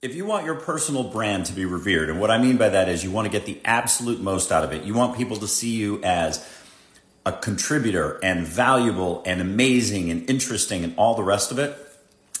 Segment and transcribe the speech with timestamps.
[0.00, 2.88] If you want your personal brand to be revered, and what I mean by that
[2.88, 5.48] is you want to get the absolute most out of it, you want people to
[5.48, 6.48] see you as
[7.26, 11.76] a contributor and valuable and amazing and interesting and all the rest of it,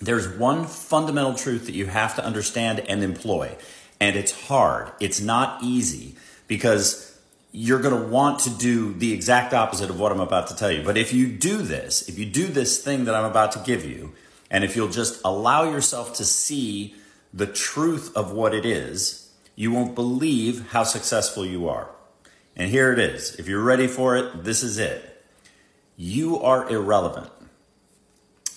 [0.00, 3.54] there's one fundamental truth that you have to understand and employ.
[4.00, 6.16] And it's hard, it's not easy
[6.48, 7.20] because
[7.52, 10.70] you're going to want to do the exact opposite of what I'm about to tell
[10.70, 10.82] you.
[10.82, 13.84] But if you do this, if you do this thing that I'm about to give
[13.84, 14.14] you,
[14.50, 16.94] and if you'll just allow yourself to see
[17.32, 21.88] the truth of what it is, you won't believe how successful you are.
[22.56, 23.34] And here it is.
[23.36, 25.24] If you're ready for it, this is it.
[25.96, 27.30] You are irrelevant.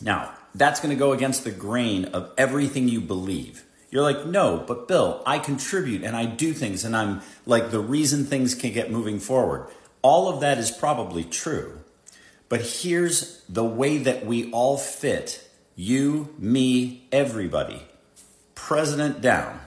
[0.00, 3.64] Now, that's going to go against the grain of everything you believe.
[3.90, 7.80] You're like, no, but Bill, I contribute and I do things and I'm like the
[7.80, 9.68] reason things can get moving forward.
[10.00, 11.78] All of that is probably true.
[12.48, 17.82] But here's the way that we all fit you, me, everybody,
[18.66, 19.60] president down,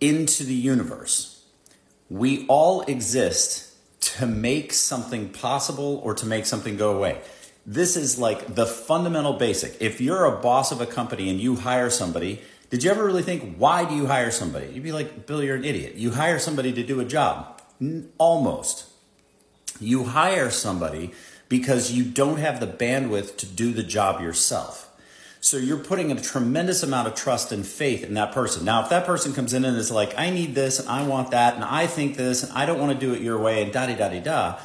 [0.00, 1.44] into the universe.
[2.10, 7.20] We all exist to make something possible or to make something go away.
[7.64, 9.80] This is like the fundamental basic.
[9.80, 13.22] If you're a boss of a company and you hire somebody, did you ever really
[13.22, 14.66] think, why do you hire somebody?
[14.72, 15.94] You'd be like, Bill, you're an idiot.
[15.94, 17.62] You hire somebody to do a job.
[18.18, 18.86] Almost.
[19.78, 21.12] You hire somebody
[21.48, 24.91] because you don't have the bandwidth to do the job yourself.
[25.44, 28.64] So you're putting a tremendous amount of trust and faith in that person.
[28.64, 31.32] Now, if that person comes in and is like, I need this and I want
[31.32, 33.72] that and I think this and I don't want to do it your way and
[33.72, 34.60] da da da da,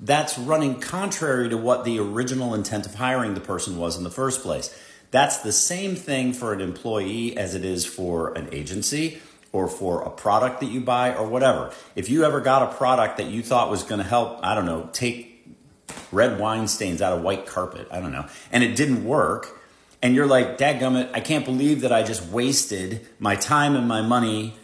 [0.00, 4.10] that's running contrary to what the original intent of hiring the person was in the
[4.10, 4.74] first place.
[5.10, 9.20] That's the same thing for an employee as it is for an agency
[9.52, 11.70] or for a product that you buy or whatever.
[11.96, 14.64] If you ever got a product that you thought was going to help, I don't
[14.64, 15.46] know, take
[16.10, 19.60] red wine stains out of white carpet, I don't know, and it didn't work,
[20.04, 24.02] and you're like, dadgummit, I can't believe that I just wasted my time and my
[24.02, 24.54] money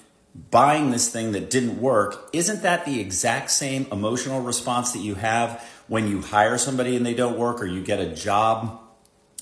[0.51, 2.29] buying this thing that didn't work.
[2.35, 7.07] Isn't that the exact same emotional response that you have when you hire somebody and
[7.07, 8.81] they don't work or you get a job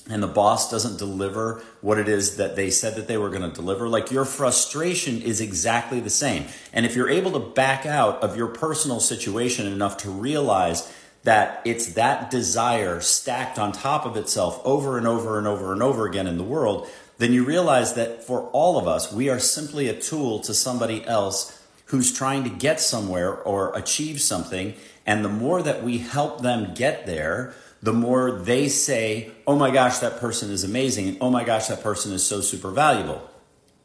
[0.09, 3.41] and the boss doesn't deliver what it is that they said that they were going
[3.41, 6.45] to deliver, like your frustration is exactly the same.
[6.71, 10.91] And if you're able to back out of your personal situation enough to realize
[11.23, 15.83] that it's that desire stacked on top of itself over and over and over and
[15.83, 16.87] over again in the world,
[17.17, 21.05] then you realize that for all of us, we are simply a tool to somebody
[21.05, 24.73] else who's trying to get somewhere or achieve something.
[25.05, 29.71] And the more that we help them get there, the more they say, oh my
[29.71, 31.07] gosh, that person is amazing.
[31.09, 33.21] And oh my gosh, that person is so super valuable.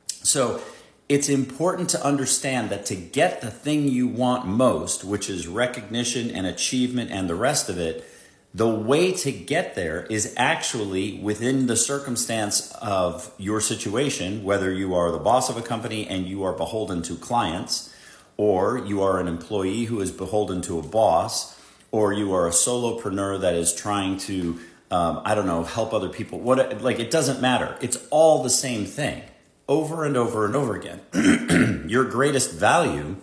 [0.07, 0.61] So
[1.15, 6.29] it's important to understand that to get the thing you want most, which is recognition
[6.29, 8.05] and achievement and the rest of it,
[8.53, 14.93] the way to get there is actually within the circumstance of your situation, whether you
[14.93, 17.95] are the boss of a company and you are beholden to clients,
[18.37, 21.57] or you are an employee who is beholden to a boss,
[21.93, 24.59] or you are a solopreneur that is trying to,
[24.91, 26.41] um, I don't know, help other people.
[26.41, 27.77] What like it doesn't matter.
[27.81, 29.23] It's all the same thing
[29.69, 31.01] over and over and over again.
[31.89, 33.17] Your greatest value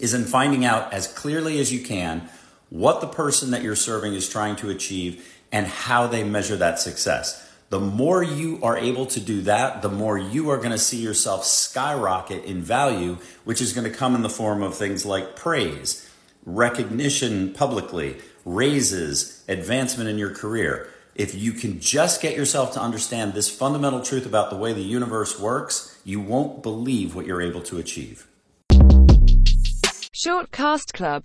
[0.00, 2.28] is in finding out as clearly as you can
[2.68, 6.78] what the person that you're serving is trying to achieve and how they measure that
[6.78, 7.42] success.
[7.68, 10.98] The more you are able to do that, the more you are going to see
[10.98, 15.34] yourself skyrocket in value, which is going to come in the form of things like
[15.34, 16.08] praise,
[16.44, 20.88] recognition publicly, raises, advancement in your career.
[21.18, 24.82] If you can just get yourself to understand this fundamental truth about the way the
[24.82, 28.26] universe works, you won't believe what you're able to achieve.
[30.12, 31.24] Short Cast Club